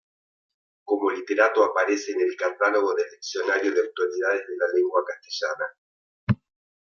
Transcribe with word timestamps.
Como 0.83 1.11
literato 1.11 1.63
aparece 1.63 2.13
en 2.13 2.21
el 2.21 2.35
Catálogo 2.35 2.95
del 2.95 3.05
Diccionario 3.11 3.71
de 3.71 3.81
Autoridades 3.81 4.47
de 4.47 4.57
la 4.57 4.67
Lengua 4.73 5.03
Castellana. 5.05 5.67